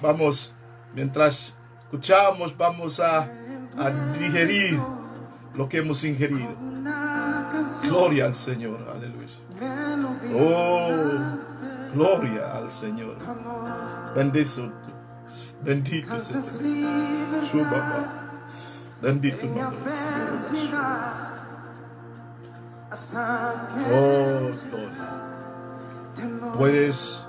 [0.00, 0.54] Vamos,
[0.94, 3.30] mientras escuchamos, vamos a
[3.78, 4.80] a digerir
[5.54, 6.54] lo que hemos ingerido.
[7.82, 9.28] Gloria al Señor, aleluya.
[10.34, 10.88] Oh,
[11.94, 13.16] gloria al Señor.
[14.14, 14.72] Bendito,
[15.62, 16.42] bendito sea
[17.50, 18.12] su papá.
[19.00, 19.92] Bendito nombre
[20.50, 21.32] Señor.
[23.90, 26.52] Oh, gloria.
[26.56, 27.26] Puedes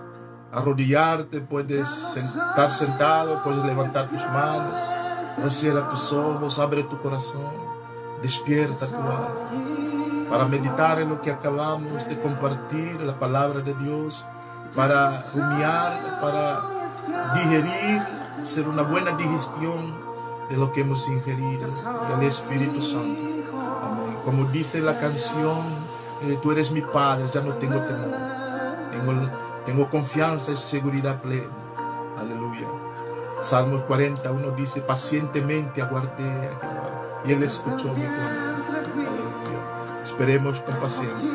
[0.52, 4.93] arrodillarte, puedes estar sentado, puedes levantar tus manos.
[5.50, 7.52] Cierra tus ojos, abre tu corazón,
[8.22, 9.84] despierta tu alma
[10.34, 14.26] para meditar en lo que acabamos de compartir, la palabra de Dios,
[14.76, 16.60] para rumiar, para
[17.36, 18.02] digerir,
[18.42, 19.96] hacer una buena digestión
[20.50, 21.70] de lo que hemos ingerido,
[22.10, 23.22] del Espíritu Santo.
[23.84, 24.18] Amén.
[24.26, 25.60] Como dice la canción,
[26.24, 27.80] eh, tú eres mi Padre, ya no tengo
[28.92, 29.30] temor,
[29.68, 31.63] tengo confianza y seguridad plena.
[33.44, 38.54] Salmos 41 dice, pacientemente aguardé a Jehová y Él escuchó mi clamor.
[40.02, 41.34] Esperemos con paciencia.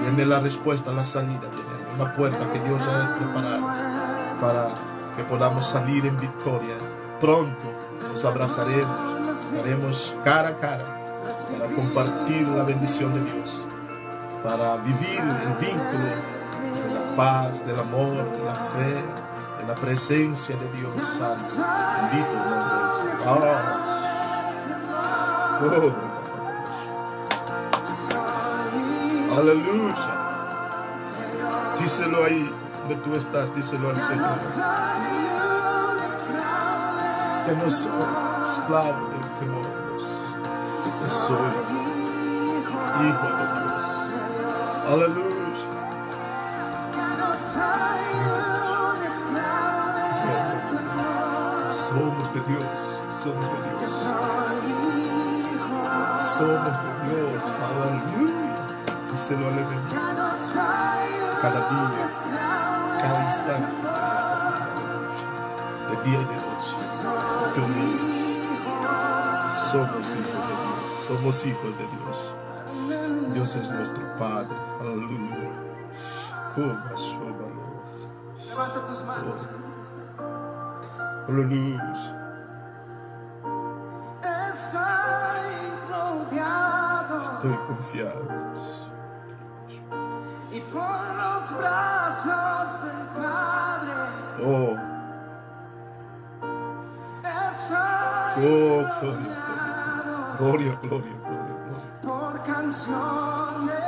[0.00, 1.40] Viene la respuesta, la salida.
[1.40, 3.66] Tiene una puerta que Dios ha preparado
[4.40, 4.68] para
[5.14, 6.76] que podamos salir en victoria.
[7.20, 7.66] Pronto
[8.08, 8.96] nos abrazaremos,
[9.52, 11.18] estaremos cara a cara
[11.52, 13.62] para compartir la bendición de Dios,
[14.42, 19.23] para vivir el vínculo de la paz, del amor, de la fe
[19.66, 21.42] la presencia de Dios Santo.
[22.10, 22.74] Bendito el nombre
[23.26, 23.30] Oh.
[25.66, 25.92] oh.
[29.38, 30.12] Aleluya.
[31.80, 34.38] Díselo ahí donde tú estás, díselo al Señor.
[37.46, 37.90] Que no soy
[38.44, 39.66] esclavo del temor.
[41.06, 41.36] Soy
[43.00, 43.84] hijo de Dios.
[44.88, 45.33] Aleluya.
[53.24, 53.92] Somos de Dios.
[56.20, 58.44] Somos de Dios, aleluya.
[59.10, 59.88] Díselo al enemigo.
[61.40, 62.06] Cada día,
[63.00, 63.72] cada instante,
[65.88, 66.76] de día y de noche,
[67.54, 67.62] te.
[69.70, 72.16] Somos hijos de Dios, somos hijos de Dios.
[73.32, 75.50] Dios es nuestro Padre, aleluya.
[78.48, 79.40] Levanta tus manos.
[81.26, 82.23] Aleluya.
[87.44, 88.26] Estoy confiado.
[90.52, 93.92] Y por los brazos del Padre.
[94.42, 94.76] Oh.
[98.36, 98.82] Oh,
[100.38, 102.00] gloria, gloria, gloria, gloria, gloria.
[102.02, 103.84] Por canciones.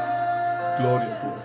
[0.79, 1.36] Gloria, gloria.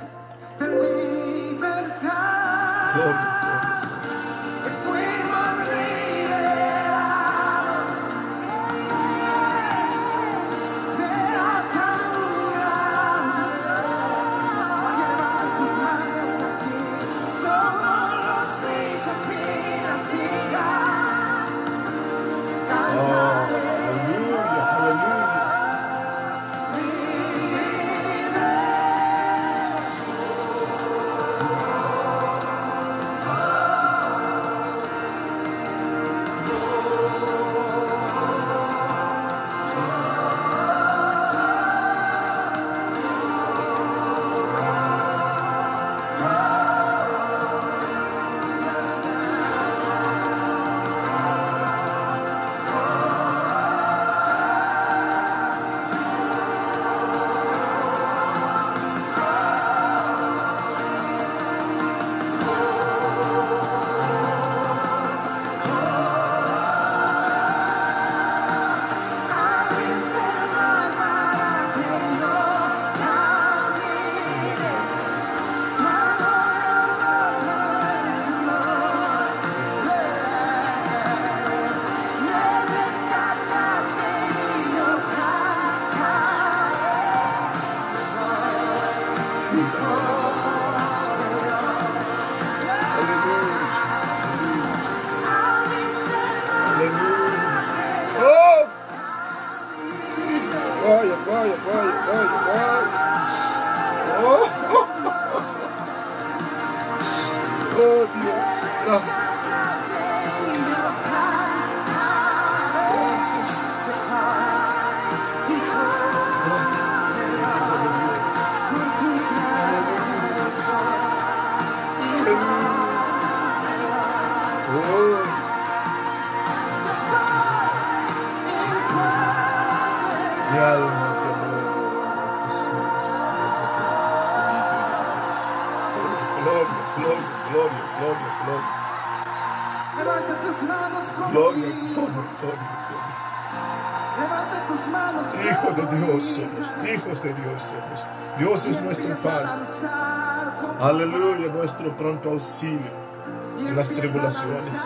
[153.57, 154.81] En las tribulaciones.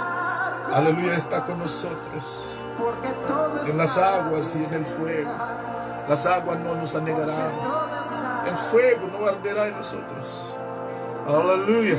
[0.74, 2.44] Aleluya, está con nosotros.
[3.68, 5.32] En las aguas y en el fuego.
[6.10, 7.52] Las aguas no nos anegarán.
[8.48, 10.56] El fuego no arderá en nosotros.
[11.28, 11.98] Aleluya.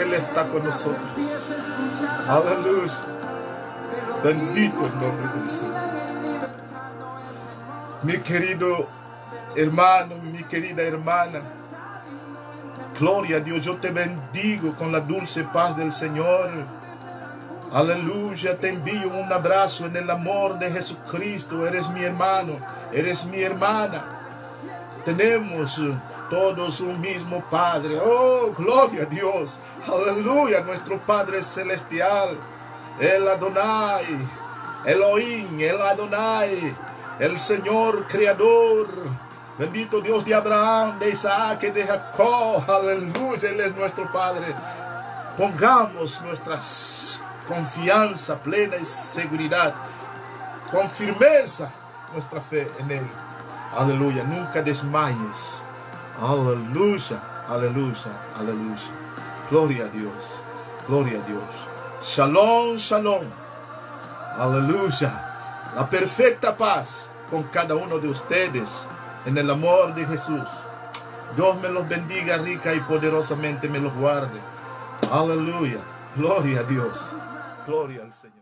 [0.00, 1.04] Él está con nosotros.
[2.28, 2.92] Aleluya.
[4.22, 6.50] de Bendito el nombre en temor.
[8.02, 8.88] Mi querido
[9.54, 11.40] hermano, mi querida hermana.
[12.98, 16.50] Gloria a Dios, yo te bendigo con la dulce paz del Señor.
[17.70, 21.66] Aleluya, te envío un abrazo en el amor de Jesucristo.
[21.66, 22.58] Eres mi hermano,
[22.94, 24.02] eres mi hermana.
[25.04, 25.78] Tenemos
[26.30, 27.98] todos un mismo Padre.
[28.02, 29.58] Oh, gloria a Dios.
[29.86, 32.38] Aleluya, nuestro Padre celestial.
[32.98, 34.06] El Adonai,
[34.86, 36.74] Elohim, el Adonai,
[37.18, 38.88] el Señor creador.
[39.58, 42.62] Bendito Dios de Abraham, de Isaac y de Jacob.
[42.68, 44.54] Aleluya, Él es nuestro Padre.
[45.38, 46.60] Pongamos nuestra
[47.48, 49.74] confianza plena y seguridad,
[50.70, 51.70] con firmeza,
[52.12, 53.06] nuestra fe en Él.
[53.76, 55.62] Aleluya, nunca desmayes.
[56.20, 58.90] Aleluya, aleluya, aleluya.
[59.50, 60.42] Gloria a Dios,
[60.86, 61.44] gloria a Dios.
[62.02, 63.24] Shalom, shalom.
[64.38, 65.72] Aleluya.
[65.74, 68.86] La perfecta paz con cada uno de ustedes
[69.26, 70.48] en el amor de Jesús.
[71.36, 74.40] Dios me los bendiga rica y poderosamente me los guarde.
[75.10, 75.80] Aleluya.
[76.16, 77.14] Gloria a Dios.
[77.66, 78.35] Gloria al Señor.